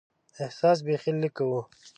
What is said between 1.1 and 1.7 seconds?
لږ کوو.